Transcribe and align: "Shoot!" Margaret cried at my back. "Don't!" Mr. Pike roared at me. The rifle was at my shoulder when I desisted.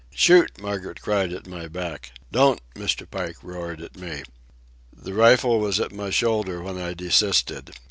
"Shoot!" 0.15 0.59
Margaret 0.59 0.99
cried 0.99 1.31
at 1.31 1.45
my 1.45 1.67
back. 1.67 2.13
"Don't!" 2.31 2.59
Mr. 2.73 3.07
Pike 3.07 3.35
roared 3.43 3.81
at 3.81 3.95
me. 3.95 4.23
The 4.91 5.13
rifle 5.13 5.59
was 5.59 5.79
at 5.79 5.91
my 5.93 6.09
shoulder 6.09 6.59
when 6.59 6.79
I 6.79 6.95
desisted. 6.95 7.71